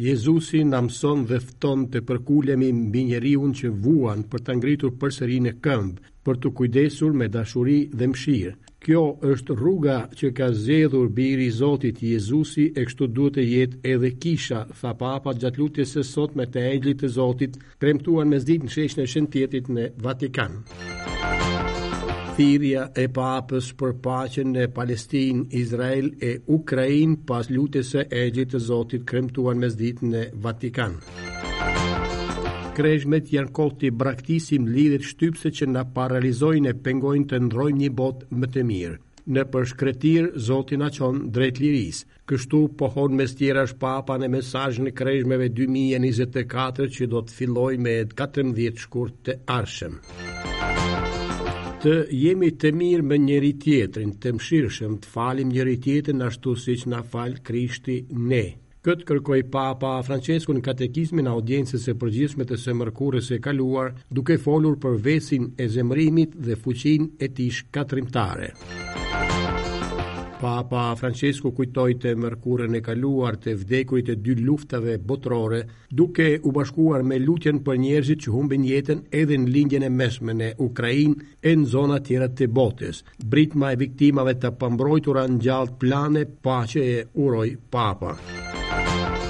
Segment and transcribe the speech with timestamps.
[0.04, 5.48] Jezusi në mëson dhe fton të përkullemi mbi njeriun që vuan për të ngritur përserin
[5.54, 9.02] e këmbë Për të kujdesur me dashuri dhe mshirë Kjo
[9.32, 14.10] është rruga që ka zgjedhur biri i Zotit Jezusi e kështu duhet të jetë edhe
[14.24, 18.66] kisha, tha Papa gjatë lutjes së sot me të ëngjëllit të Zotit, premtuar me zdit
[18.66, 20.58] e shëndetit në Shën në Vatikan.
[22.40, 28.64] Thirja e Papës për paqen në Palestinë, Izrael e Ukrainë pas lutjes së ëngjëllit të
[28.72, 30.98] Zotit, kremtuan me zdit në Vatikan.
[30.98, 31.31] e papës për
[32.72, 37.90] Kreshmet janë kohë të braktisim lidhjet shtypse që na paralizojnë e pengojnë të ndrojmë një
[37.98, 38.94] bot më të mirë.
[39.36, 42.00] Në përshkretir, Zotin Aqon drejt liris.
[42.32, 47.98] Kështu pohon me stjera shpapa në mesaj në kreshmeve 2024 që do të filloj me
[48.22, 50.00] 14 shkur të arshëm.
[51.84, 56.80] Të jemi të mirë me njëri tjetrin, të mshirëshëm të falim njëri tjetrin ashtu si
[56.86, 58.46] që na falë krishti ne.
[58.88, 64.40] Këtë kërkoj Papa Francesku në katekismin audiencës e përgjismet të së mërkurës e kaluar, duke
[64.48, 68.52] folur për vesin e zemrimit dhe fuqin e tish katrimtare.
[68.64, 69.01] Muzikë
[70.42, 75.60] Papa Francesco kujtoj të mërkurën e kaluar të vdekurit e dy luftave botrore,
[76.00, 80.34] duke u bashkuar me lutjen për njerëzit që humbin jetën edhe në lindjen e mesme
[80.42, 81.14] në Ukrajin
[81.46, 83.04] e në zona tjera të botës.
[83.36, 88.16] Britma e viktimave të pambrojtura në plane pa që e uroj Papa.
[88.72, 89.21] Papa.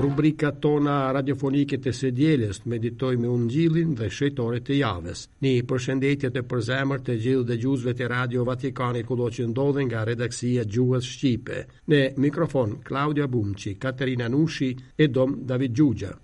[0.00, 5.26] Rubrika tona radiofonike të sedjeles djeles meditoj me unë gjillin dhe shëjtore të javës.
[5.44, 10.04] Një përshëndetjet të përzemër të gjilë dhe gjuzve të radio Vatikani kudo që ndodhen nga
[10.08, 11.58] redaksia Gjuhës Shqipe.
[11.92, 16.14] Në mikrofon, Claudia Bumqi, Katerina Nushi e dom David Gjugja.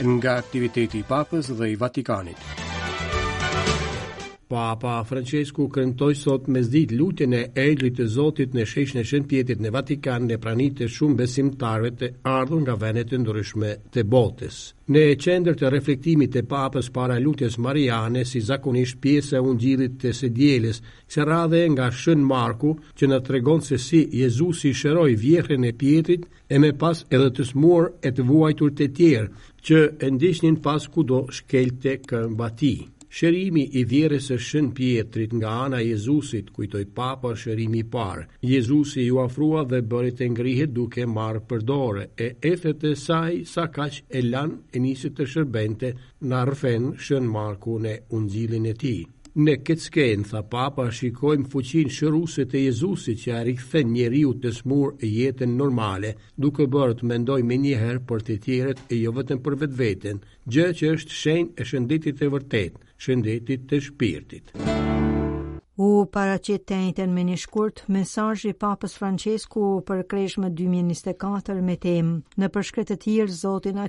[0.00, 2.40] Nga aktiviteti i papës dhe i Vatikanit.
[2.40, 2.67] Nga
[4.48, 9.26] Papa Francesco kërëntoj sot me zdit lutjen në ejdrit të zotit në shesh në shën
[9.28, 14.06] pjetit në Vatikan në pranit të shumë besimtarve të ardhur nga venet të ndryshme të
[14.16, 14.62] botës.
[14.96, 19.62] Në e qender të reflektimit të papës para lutjes Mariane si zakonisht pjesë e unë
[19.66, 20.80] gjithit të sedjeles
[21.12, 25.76] se radhe nga shën Marku që në tregon se si Jezus i shëroj vjehën e
[25.82, 30.56] pjetit e me pas edhe të smur e të vuajtur të tjerë që e ndishtin
[30.64, 32.74] pas kudo do shkelte këmbati.
[33.16, 38.24] Shërimi i dhjerës së Shën Pietrit nga ana e Jezusit, kujtoi Papa shërimi i parë.
[38.50, 43.32] Jezusi ju ofrua dhe bëri të ngrihet duke marrë për dorë e ethet e saj
[43.54, 45.92] sa kaq e lan e nisi të shërbente
[46.22, 49.00] në Arfen Shën Marku në unxhilin e tij.
[49.46, 54.52] Në këtë skenë, tha papa, shikojmë fuqin shëruse të Jezusi që a rikëthe njeriu të
[54.56, 56.12] smur e jetën normale,
[56.44, 60.20] duke bërë të mendoj me njëherë për të tjeret e jo vetën për vetë vetën,
[60.54, 64.54] gjë që është shenjë e shënditit e vërtetë shëndetit të shpirtit.
[65.78, 72.88] U paracitetën me një shkurt i Papës Francesku për kreshme 2024 me temë Në përshkret
[72.90, 73.84] të zotin Zoti na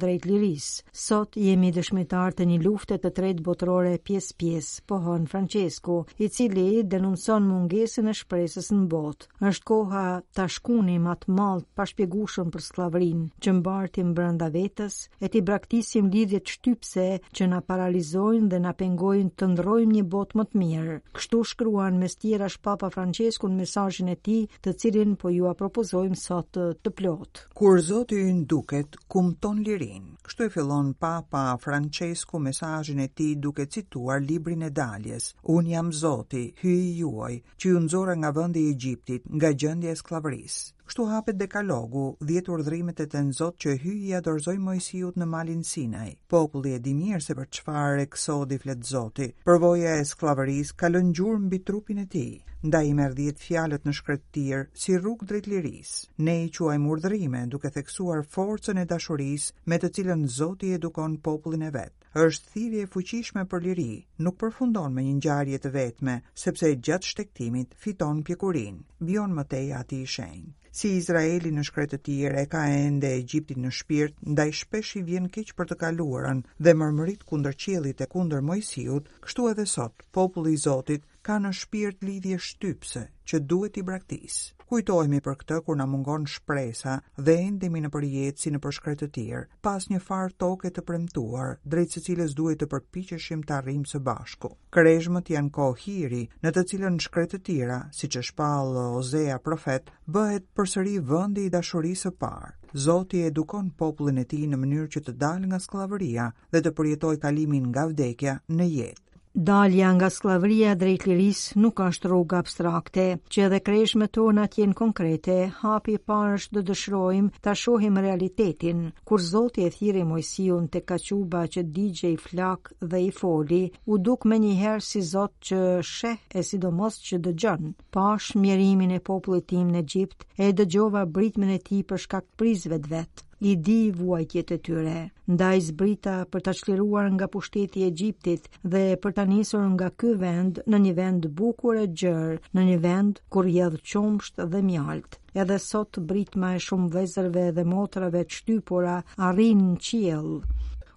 [0.00, 0.68] drejt liris.
[0.92, 7.44] Sot jemi dëshmitar të një lufte të tretë botërore pjesë-pjesë, pohon Francesku, i cili denoncon
[7.50, 9.28] mungesën e shpresës në botë.
[9.50, 15.42] Është koha ta shkunim atë mall pa për skllavrin, që mbartim brenda vetes e të
[15.50, 17.06] braktisim lidhjet shtypse
[17.36, 20.98] që na paralizojnë dhe na pengojnë të ndrojmë një botë më të mirë.
[21.34, 26.18] Kështu shkruan mes tjerash Papa Francesku në mesazhin e tij, të cilin po ju propozojmë
[26.20, 27.40] sot të, të plot.
[27.60, 30.04] Kur Zoti ju nduket, kumton lirin.
[30.28, 35.32] Kështu e fillon Papa Francesku mesazhin e tij duke cituar librin e daljes.
[35.56, 39.98] Un jam Zoti, i juaj, që ju nxorë nga vendi i Egjiptit, nga gjendja e
[40.02, 40.62] skllavërisë.
[40.88, 42.00] Kështu hapet dekalogu,
[42.30, 46.10] dhjetë urdhrimet e të nëzot që hyjë i adorzoj mojësijut në malin Sinaj.
[46.34, 51.38] Populli e dimirë se për qfarë e kësod fletë zoti, përvoja e sklavëris ka lëngjur
[51.46, 52.26] mbi trupin e ti.
[52.68, 55.92] Nda i merë dhjetë fjalët në shkretirë si rrug drejt liris.
[56.28, 61.64] Ne i quajmë urdhrime duke theksuar forcën e dashuris me të cilën zoti edukon popullin
[61.70, 63.90] e vetë është thirrje e fuqishme për liri,
[64.28, 68.80] nuk përfundon me një ngjarje të vetme, sepse gjatë shtektimit fiton pjekurinë.
[69.10, 73.62] Bjon Matei aty i shenjtë si Izraeli në shkretë të tjere e ka ende Egjiptin
[73.64, 78.10] në shpirt, ndaj shpesh i vjen keq për të kaluarën dhe mërmërit kundër qelit e
[78.16, 83.78] kundër mojësijut, kështu edhe sot, populli i Zotit ka në shpirt lidhje shtypse që duhet
[83.78, 84.53] i braktisë.
[84.68, 86.92] Kujtohemi për këtë kur na mungon shpresa
[87.26, 91.50] dhe endemi në përjetë si në përshkret të tjerë, pas një farë toke të premtuar,
[91.74, 94.52] drejt së cilës duhet të përpiqeshim të arrim së bashku.
[94.76, 99.36] Kreshmët janë kohë hiri, në të cilën në shkret të tjera, si që shpalë ozea
[99.50, 102.54] profet, bëhet përsëri vëndi i dashurisë së parë.
[102.88, 107.20] Zoti edukon popullin e tij në mënyrë që të dalë nga skllavëria dhe të përjetojë
[107.28, 109.00] kalimin nga vdekja në jetë.
[109.36, 115.34] Dalja nga sklavria drejt liris nuk është rrugë abstrakte, që edhe kreshme tona tjenë konkrete,
[115.60, 121.66] hapi parësht dë dëshrojmë të shohim realitetin, kur zoti e thiri mojësion të kaquba që
[121.80, 125.60] digje i flak dhe i foli, u duk me njëherë si zot që
[125.92, 131.50] sheh e sidomos që dëgjën, pash mjerimin e popullit tim në Egjipt e dëgjova britmen
[131.58, 135.00] e ti për shkak prizve të vetë i di vuajtjet e tyre.
[135.26, 140.12] Ndaj zbrita për ta çliruar nga pushteti i Egjiptit dhe për ta nisur nga ky
[140.22, 145.20] vend në një vend bukur e gjërë, në një vend ku jedhë qumsht dhe mjalt.
[145.34, 149.00] Edhe sot britma e shumë vezërve dhe motrave qtypura,
[149.30, 150.32] arrin në qiell.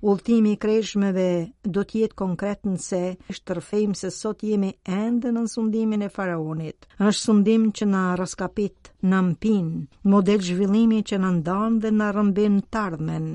[0.05, 1.29] Ultimi kreshmeve
[1.65, 2.99] do të jetë konkret nëse
[3.37, 6.85] shtërfejmë se sot jemi ende në sundimin e faraonit.
[7.07, 9.71] Është sundim që na raskapit, na mpin,
[10.15, 13.29] model zhvillimi që na ndan dhe na të tardhmen.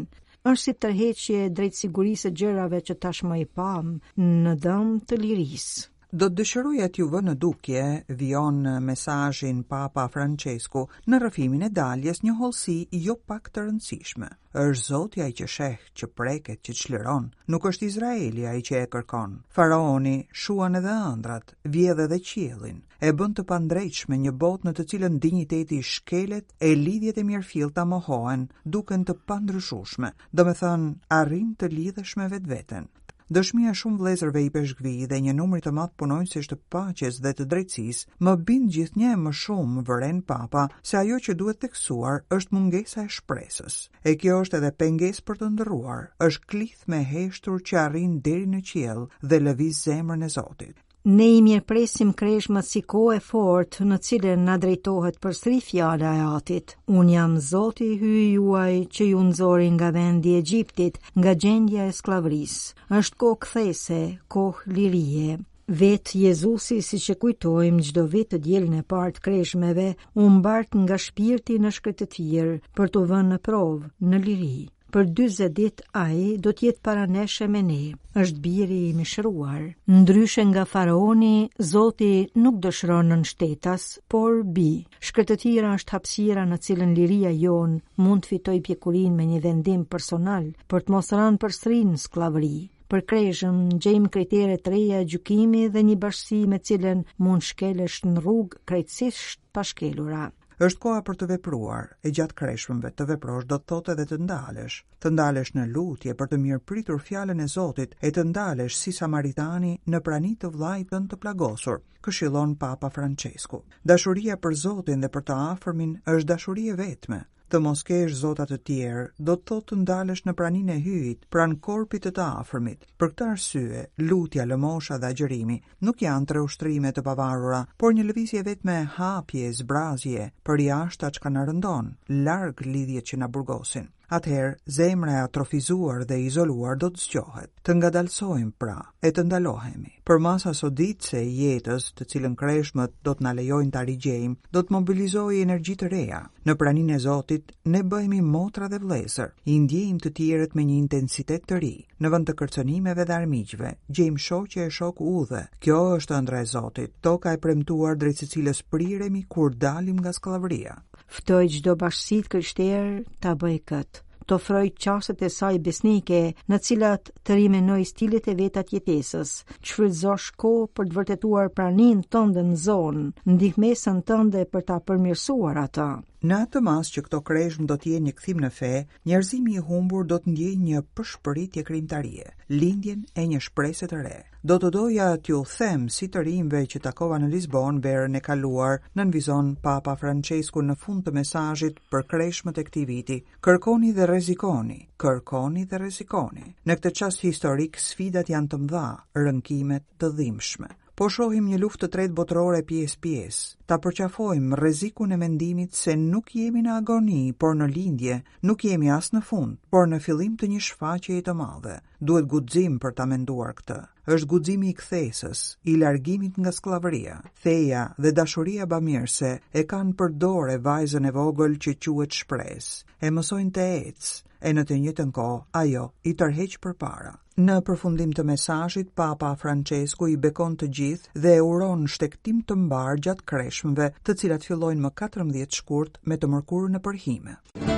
[0.53, 3.93] Është si tërheqje drejt sigurisë e gjërave që tashmë i pam
[4.23, 7.83] në dëm të lirisë do të dëshiroja t'ju vë në dukje,
[8.21, 12.75] vion mesajin Papa Francesco në rëfimin e daljes një holsi
[13.07, 14.29] jo pak të rëndësishme.
[14.53, 18.89] është zotja i që shehë që preket që qliron, nuk është Izraelia i që e
[18.93, 19.39] kërkon.
[19.49, 24.85] Faraoni shuan edhe andrat, vjedhe dhe qielin, e bën të pandrejshme një bot në të
[24.91, 30.53] cilën digniteti i shkelet e lidhjet e mirëfil të mohoen, duken të pandryshushme, do me
[30.61, 32.85] thënë arrim të lidhëshme vetë vetën
[33.33, 37.47] dëshmia shumë vlezërve i peshkvi dhe një numri të matë punonjësish të paches dhe të
[37.53, 43.07] drejtsis, më bindë gjithnje më shumë vëren papa se ajo që duhet teksuar është mungesa
[43.07, 43.79] e shpresës.
[44.09, 48.47] E kjo është edhe penges për të ndëruar, është klith me heshtur që arrin deri
[48.57, 53.79] në qiel dhe lëviz zemrën e Zotit ne i mirëpresim kreshmët si ko e fort
[53.91, 56.75] në cilën në drejtohet për sri fjale e atit.
[57.01, 61.93] Unë jam zoti hy juaj që ju nëzori nga vendi e gjiptit, nga gjendja e
[61.99, 62.55] sklavris.
[63.01, 65.41] është ko këthese, ko lirije.
[65.83, 70.99] Vetë Jezusi, si që kujtojmë gjdo vit të djelë në partë kreshmeve, unë bartë nga
[70.99, 76.17] shpirti në shkretë të për të vënë në provë në lirijë për 40 dit ai
[76.47, 77.85] do të jetë para neshe me ne.
[78.23, 79.63] Është biri i mishruar.
[80.01, 81.31] Ndryshe nga faraoni,
[81.73, 82.11] Zoti
[82.45, 84.67] nuk dëshiron në shtetas, por bi.
[85.11, 90.51] Shkretëtira është hapësira në cilën liria jon mund të fitoj pjekurin me një vendim personal
[90.75, 92.55] për të mos rënë përsëri në skllavëri.
[92.93, 98.19] Për krejshëm, gjejmë kriterët të reja gjukimi dhe një bashkësi me cilën mund shkelesh në
[98.21, 100.27] rrugë krejtësisht pashkelura.
[100.29, 100.33] shkelura
[100.67, 104.19] është koha për të vepruar, e gjatë kreshmëve të veprosh do të thotë edhe të
[104.27, 108.77] ndalesh, të ndalesh në lutje për të mirë pritur fjallën e Zotit e të ndalesh
[108.83, 113.63] si Samaritani në pranit të vlajtën të plagosur, këshilon Papa Francesku.
[113.95, 118.57] Dashuria për Zotin dhe për të afërmin është dashurie vetme, të mos kesh zotat të
[118.65, 122.87] tjerë, do të thotë të ndalësh në pranin e hyjit, pran korpit të të afërmit.
[122.97, 128.07] Për këtë arsye, lutja, lëmosha dhe agjërimi nuk janë tre ushtrime të pavarura, por një
[128.09, 131.93] lëvizje vetme hapje, zbrazje, për jashta që ka në rëndon,
[132.29, 137.51] largë lidhje që në burgosin atëherë zemra e atrofizuar dhe izoluar do të zgjohet.
[137.65, 138.77] Të ngadalsojmë pra
[139.07, 139.93] e të ndalohemi.
[140.07, 144.75] Për masa ditë se jetës të cilën kreshmet do të nalejojnë të arigjejmë, do të
[144.77, 146.23] mobilizohi energjit të reja.
[146.47, 150.77] Në pranin e Zotit, ne bëhemi motra dhe vlesër, i ndjejmë të tjerët me një
[150.83, 151.75] intensitet të ri.
[152.03, 155.45] Në vënd të kërcënimeve dhe armijgjve, gjejmë shoqe e shok u dhe.
[155.63, 160.03] Kjo është ëndra e Zotit, to ka e premtuar drejtë se cilës priremi kur dalim
[160.03, 160.81] nga sklavria.
[161.13, 166.19] Ftoj gjdo bashkësit kështerë, ta bëj këtë të ofroj qasët e saj besnike
[166.53, 169.33] në cilat të rimenoj stilit e vetat jetesës,
[169.65, 175.63] që frizosh ko për të vërtetuar pranin tënde në zonë, ndihmesën tënde për ta përmirësuar
[175.67, 175.91] ata.
[176.31, 178.69] Në atë mas që këto kreshm do t'je një këthim në fe,
[179.11, 184.21] njerëzimi i humbur do t'ndje një përshpërit e krimtarie, lindjen e një shpreset të re.
[184.53, 188.79] Do të doja t'ju them si të rimve që takova në Lisbon verën e kaluar,
[188.87, 194.07] në nënvizon Papa Francesku në fund të mesajit për kreshmet e këti viti, kërkoni dhe
[194.13, 196.47] rezikoni, kërkoni dhe rezikoni.
[196.71, 198.87] Në këtë qast historik, sfidat janë të mdha,
[199.19, 203.43] rënkimet të dhimshme po shohim një luftë të tretë botërore pjesë pjesë.
[203.71, 208.19] Ta përqafojmë rrezikun e mendimit se nuk jemi në agoni, por në lindje,
[208.51, 211.79] nuk jemi as në fund, por në fillim të një shfaqjeje të madhe.
[212.11, 213.79] Duhet guxim për ta menduar këtë.
[214.17, 217.17] Është guximi i kthesës, i largimit nga skllavëria.
[217.47, 222.93] Theja dhe dashuria bamirëse e kanë përdorë vajzën e vogël që quhet shpresë.
[223.07, 225.27] E mësojnë të ecë, e në të njëtën ko,
[225.63, 227.13] ajo i tërheqë për para.
[227.39, 232.43] Në përfundim të mesajit, Papa Francesco i bekon të gjithë dhe e uron në shtektim
[232.49, 237.39] të mbarë gjatë kreshmëve të cilat fillojnë më 14 shkurt me të mërkurë në përhime.
[237.43, 237.72] Muzika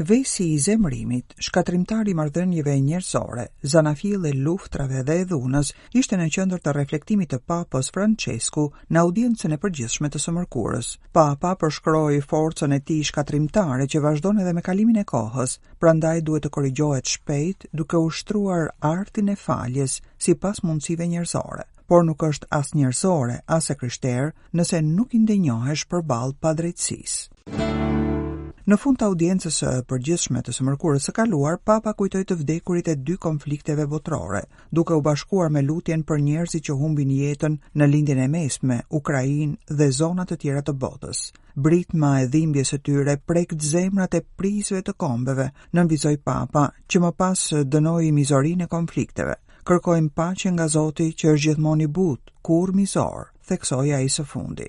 [0.00, 6.28] Vesi i zemrimit, shkatrimtari i marrëdhënieve njerëzore, zanafill e luftrave dhe e dhunës, ishte në
[6.36, 8.64] qendër të reflektimit të Papës Francesku
[8.96, 10.88] në audiencën e përgjithshme të sëmërkurës.
[11.12, 16.48] Papa përshkroi forcën e tij shkatrimtare që vazhdon edhe me kalimin e kohës, prandaj duhet
[16.48, 22.72] të korrigjohet shpejt duke ushtruar artin e faljes sipas mundësive njerëzore por nuk është as
[22.72, 27.98] njërzore, as e kryshterë, nëse nuk indenjohesh për balë padrejtsisë.
[28.68, 32.88] Në fund të audiencës së përgjithshme të së mërkurës së kaluar, Papa kujtoi të vdekurit
[32.92, 34.42] e dy konflikteve botërore,
[34.78, 39.76] duke u bashkuar me lutjen për njerëzit që humbin jetën në lindjen e mesme, Ukrainë
[39.80, 41.22] dhe zona të tjera të botës.
[41.66, 45.48] Britma e dhimbjes së tyre prek zemrat e prisëve të kombeve,
[45.78, 49.36] nënvizoi Papa, që më pas dënoi mizorinë e konflikteve.
[49.68, 54.68] Kërkojmë paqe nga Zoti që është gjithmonë i but, kur mizor, theksoi ai së fundi.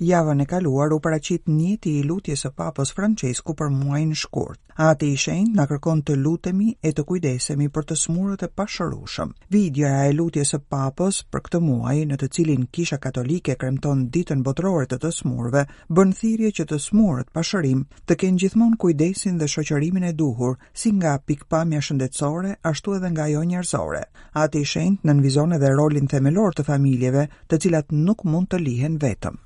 [0.00, 4.56] Javën e kaluar u paraqit njëti i lutjes së Papës Francesku për muajin shkurt.
[4.80, 9.34] Ati i shenjtë na kërkon të lutemi e të kujdesemi për të smurët e pashërueshëm.
[9.52, 14.40] Videoja e lutjes së Papës për këtë muaj, në të cilin Kisha Katolike kremton ditën
[14.48, 15.66] botërore të të smurëve,
[16.00, 20.94] bën thirrje që të smurët pashërim të kenë gjithmonë kujdesin dhe shoqërimin e duhur, si
[20.96, 24.02] nga pikpamja shëndetësore ashtu edhe nga ajo njerëzore.
[24.32, 28.96] Ati i shenjtë nënvizon edhe rolin themelor të familjeve, të cilat nuk mund të lihen
[29.04, 29.36] vetëm.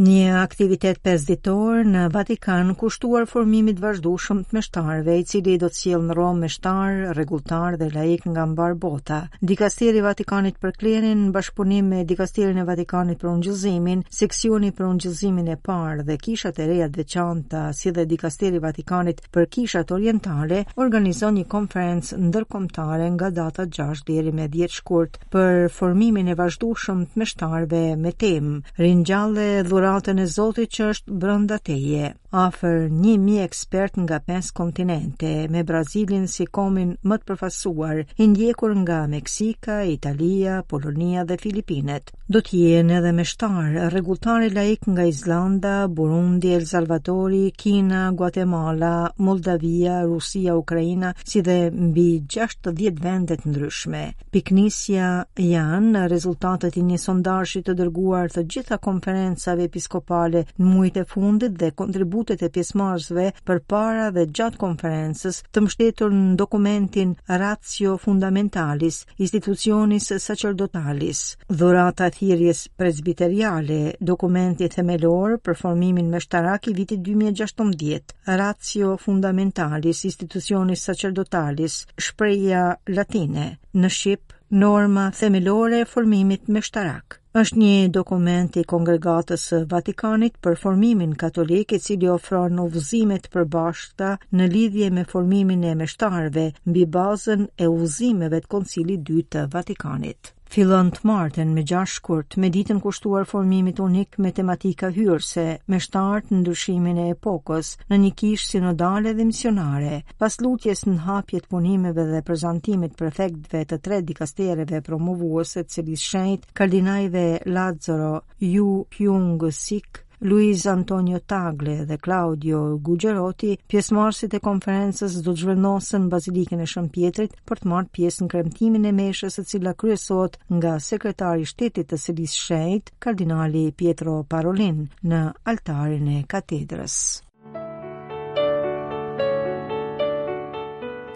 [0.00, 6.06] Një aktivitet pesditor në Vatikan kushtuar formimit vazhdushëm të meshtarve i cili do të sjellë
[6.06, 9.18] në Rom meshtar, regulltar dhe laik nga mbar bota.
[9.50, 14.86] Dikasteri i Vatikanit për klerin në bashkëpunim me Dikasterin e Vatikanit për ungjëzimin, seksioni për
[14.94, 19.50] ungjëzimin e parë dhe kishat e reja të veçanta, si dhe Dikasteri i Vatikanit për
[19.52, 26.32] kishat orientale, organizon një konferencë ndërkombëtare nga data 6 deri me 10 shkurt për formimin
[26.32, 32.12] e vazhdushëm të meshtarve me temë ringjallje dhe Gjibraltën e Zotit që është brenda teje.
[32.30, 38.70] Afër 1000 ekspert nga 5 kontinente, me Brazilin si komin më të përfasuar, i ndjekur
[38.84, 42.12] nga Meksika, Italia, Polonia dhe Filipinet.
[42.30, 49.08] Do të jenë edhe me shtarë, regulltari laik nga Islanda, Burundi, El Salvadori, Kina, Guatemala,
[49.18, 54.04] Moldavia, Rusia, Ukraina, si dhe mbi 60 vende të ndryshme.
[54.30, 61.04] Piknisja janë rezultatet i një sondazhi të dërguar të gjitha konferencave episkopale në muajt e
[61.12, 67.12] fundit dhe kontributet e pjesëmarrësve përpara dhe gjatë konferencës të mbështetur në dokumentin
[67.44, 73.80] Ratio Fundamentalis Institutionis Sacerdotalis, dhurata e thirrjes presbiteriale,
[74.12, 82.66] dokumenti themelor për formimin me i vitit 2016, Ratio Fundamentalis Institutionis Sacerdotalis, shprehja
[82.98, 89.58] latine në shqip Norma themelore e formimit me shtarak është një dokument i Kongregatës së
[89.72, 94.08] Vatikanit për formimin katolik i cili ofron udhëzime të përbashkëta
[94.40, 99.46] në lidhje me formimin e meshtarëve mbi bazën e udhëzimeve të Koncilit të Dytë të
[99.56, 100.34] Vatikanit.
[100.54, 105.78] Fillon të martën me 6 shkurt, me ditën kushtuar formimit unik me tematika hyrëse, me
[105.86, 111.46] shtartë në ndryshimin e epokës, në një kishë sinodale dhe misionare, pas lutjes në hapjet
[111.54, 117.24] punimeve dhe prezantimit prefektve të tre dikastereve promovuose të cilis shenjt, kardinajve
[117.58, 118.12] Lazaro,
[118.56, 118.66] Ju,
[118.98, 126.60] Hjungë, Sikë, Luiz Antonio Tagle dhe Claudio Gugerotti, pjesëmarrësit e konferencës do të zhvendosen Bazilikën
[126.60, 130.74] e Shën Pietrit për të marrë pjesë në kremtimin e meshës e cila kryesohet nga
[130.78, 135.22] sekretari i shtetit të Selis Shejt, kardinali Pietro Parolin në
[135.52, 136.98] altarin e katedrës.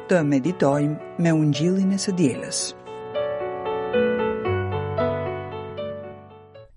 [0.09, 2.63] Të meditojmë me ungjillin e së dielës.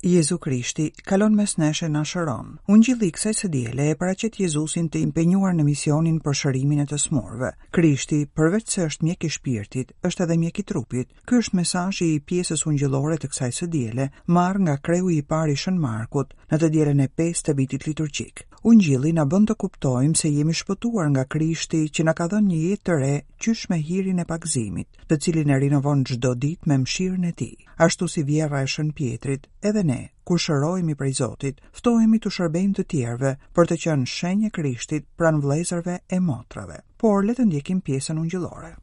[0.08, 2.54] Jezu Krishti kalon mes neshe e na shëron.
[2.72, 7.00] Unë kësaj së diele e paraqet Jezusin të impenjuar në misionin për shërimin e të
[7.06, 7.50] smurve.
[7.78, 11.08] Krishti, përveç se është mjek i shpirtit, është edhe mjek i trupit.
[11.28, 14.08] Ky është mesazhi i pjesës ungjëllore të kësaj së diele,
[14.40, 17.90] marr nga kreu i pari i Shën Markut, në të dielën e 5 të vitit
[17.92, 18.47] liturgjik.
[18.66, 22.60] Ungjilli na bën të kuptojmë se jemi shpëtuar nga Krishti, që na ka dhënë një
[22.64, 23.12] jetë të re,
[23.44, 27.54] qysh me hirin e pagëzimit, të cilin e rinovon çdo ditë me mshirën e tij.
[27.88, 32.76] Ashtu si vjerra e Shën Pjetrit, edhe ne, kur shërohemi prej Zotit, ftohemi të shërbejmë
[32.80, 36.82] të tjerëve, për të qenë shenjë Krishtit pran vlezerve e motrave.
[36.98, 38.76] Por le të ndjekim pjesën ungjillore.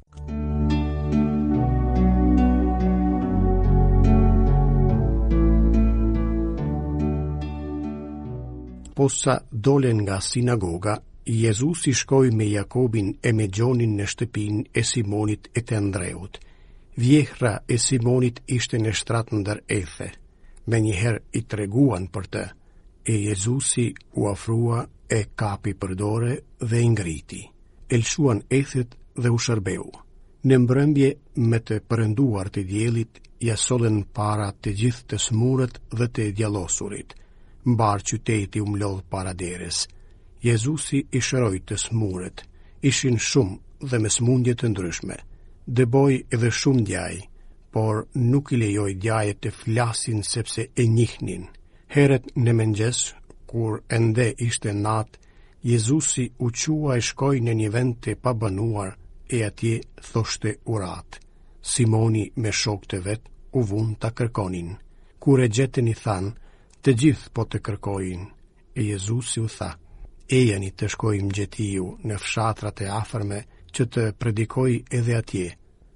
[8.94, 14.82] posa dolen nga sinagoga, Jezus i shkoj me Jakobin e me Gjonin në shtëpin e
[14.84, 16.36] Simonit e të Andreut.
[17.00, 20.10] Vjehra e Simonit ishte në shtratë ndër ethe.
[20.68, 22.42] Me njëher i treguan për të,
[23.10, 23.86] e Jezusi
[24.20, 26.34] u afrua e kapi për dore
[26.70, 27.40] dhe ingriti.
[27.88, 29.88] Elshuan ethet dhe u shërbeu.
[30.46, 31.10] Në mbrëmbje
[31.50, 37.16] me të përënduar të djelit, jasolen para të gjithë të smurët dhe të djalosurit–
[37.64, 39.88] mbar qyteti u mlodh para derës.
[40.44, 42.42] Jezusi i shëroi të smuret,
[42.82, 45.16] ishin shumë dhe me smundje të ndryshme.
[45.78, 47.14] Dëboj edhe shumë djaj,
[47.72, 51.46] por nuk i lejoj djaje të flasin sepse e njihnin.
[51.94, 53.00] Heret në mëngjes,
[53.46, 55.18] kur ende ishte natë,
[55.64, 58.90] Jezusi u qua e shkoj në një vend të pabanuar
[59.32, 59.80] e atje
[60.12, 61.16] thoshte urat.
[61.62, 64.74] Simoni me shok të vet u vun të kërkonin.
[65.18, 66.32] Kur e gjetën i thanë,
[66.84, 68.26] të gjithë po të kërkojnë.
[68.76, 69.70] E Jezusi u tha,
[70.28, 73.38] e janë i të shkojmë gjetiju në fshatrat e afërme
[73.74, 75.46] që të predikoj edhe atje,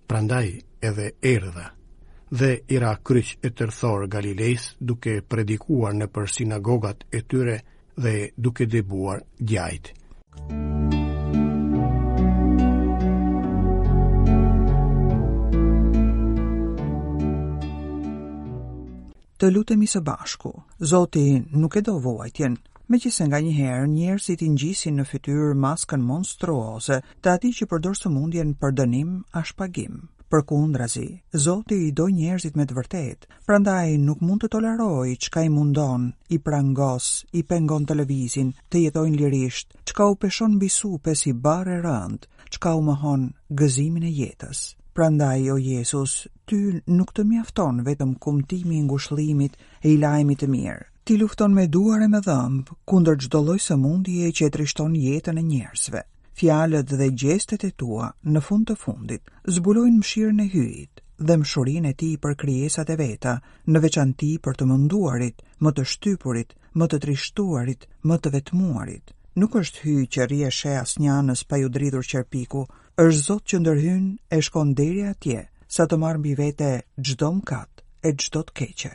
[0.09, 0.47] prandaj
[0.91, 1.67] edhe erdha.
[2.39, 7.61] Dhe ira kryq e tërthor Galilejs duke predikuar në për sinagogat e tyre
[7.97, 9.97] dhe duke debuar gjajtë.
[10.39, 10.78] Thank you.
[19.41, 20.51] të lutemi së bashku.
[20.91, 21.25] Zoti
[21.63, 22.57] nuk e do vuajtjen,
[22.91, 27.69] me që se nga njëherë njërësit i ngjisin në fytyrë maskën monstruose të ati që
[27.71, 30.01] përdor së mundjen për dënim a shpagim.
[30.29, 30.87] Për kundra
[31.45, 35.49] Zoti i do njerëzit me të vërtet, prandaj nuk mund të toleroj që ka i
[35.55, 41.25] mundon, i prangos, i pengon televizin, të jetojnë lirisht, që ka u peshon bisu pes
[41.27, 44.67] i bare rënd, që ka u mohon gëzimin e jetës.
[44.99, 46.13] Prandaj, o Jesus,
[46.49, 46.57] ty
[46.91, 49.53] nuk të mjafton vetëm kumtimi i ngushëllimit
[49.87, 50.81] e i lajmit të mirë.
[51.07, 55.45] Ti lufton me duar e me dhëmb kundër çdo lloj sëmundjeje që trishton jetën e
[55.53, 56.03] njerëzve.
[56.41, 61.95] Fjalët dhe gjestet e tua në fund të fundit zbulojnë mëshirën e hyjit dhe mëshurinë
[61.95, 63.37] e tij për krijesat e veta,
[63.71, 69.15] në veçanti për të munduarit, më të shtypurit, më të trishtuarit, më të vetmuarit.
[69.39, 72.67] Nuk është hyj që rrieshe asnjë anës pa ju dridhur qërpiku,
[73.01, 75.35] është Zot që ndërhyn e shkon deri atje
[75.75, 76.71] sa të marr mbi vete
[77.07, 78.91] çdo mëkat e çdo të keqe.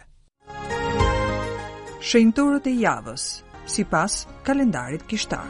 [2.07, 3.23] Shenjtorët e javës
[3.75, 4.17] sipas
[4.49, 5.47] kalendarit kishtar.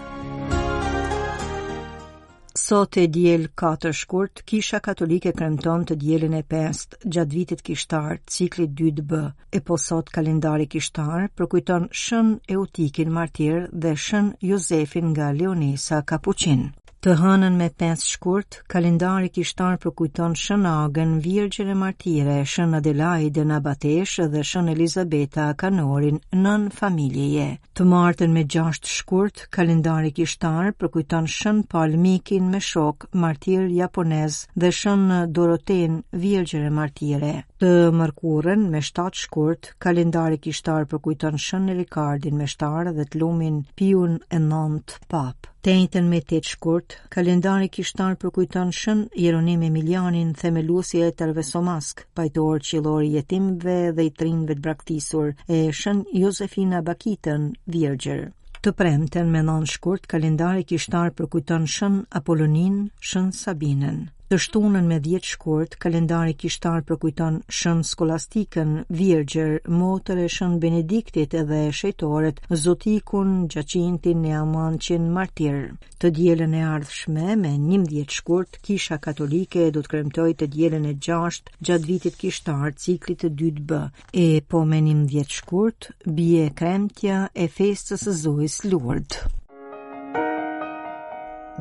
[2.66, 6.86] Sot e djel 4 shkurt, kisha katolike kremton të djelin e 5
[7.18, 9.14] gjatë vitit kishtar, ciklit 2 b,
[9.58, 16.04] e po sot kalendari kishtar, përkujton shën e utikin martir dhe shën Josefin nga Leonisa
[16.12, 16.64] Kapuqin.
[17.04, 23.48] Të hënën me pesë shkurt, kalendari kishtar përkujton shënagën, virgjën e martire, shën Adelaide në
[23.50, 27.50] Nabatesh dhe shën Elizabeta Kanorin nën familjeje.
[27.80, 34.72] Të martën me gjasht shkurt, kalendari kishtar përkujton shën Palmikin me shok, martir japonez dhe
[34.82, 35.04] shën
[35.40, 37.34] Doroten, virgjën e martire.
[37.66, 43.62] Të mërkurën me 7 shkurt, kalendari kishtar përkujton shën Elikardin me shtarë dhe të lumin
[43.82, 51.00] piun e nëndë papë tejtën me tetë shkurt, kalendari kishtar përkujton shën Jeronim Emilianin themelusi
[51.08, 57.46] e tërve somask, pajtor qilori jetimve dhe i trinve të braktisur e shën Josefina Bakitën,
[57.78, 58.26] virgjër.
[58.64, 62.78] Të premten me nën shkurt, kalendari kishtar përkujton shën Apolonin,
[63.12, 64.04] shën Sabinen.
[64.34, 71.36] Të shtunën me djetë shkurt, kalendari kishtar përkujton shën skolastikën, virgjër, motër e shën benediktit
[71.42, 75.60] edhe shejtoret, zotikun, gjacintin, neamanqin, martir.
[76.02, 80.90] Të djelen e ardhshme, me njim djetë shkurt, kisha katolike do të kremtoj të djelen
[80.90, 83.84] e gjasht gjatë vitit kishtar ciklit të dytë bë,
[84.26, 89.26] e po me njim djetë shkurt, bje kremtja e festës zojës lurdë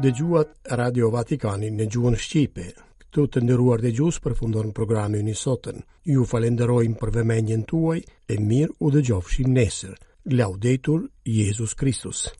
[0.00, 2.64] dëgjuat Radio Vatikani në gjuhën Shqipe.
[3.02, 5.78] Këtu të ndëruar dhe gjusë për fundon programi një sotën.
[6.08, 8.00] Ju falenderojmë për vëmenjën tuaj
[8.32, 9.94] e mirë u dhe gjofshim nesër.
[10.32, 12.30] Laudetur Jezus Kristus.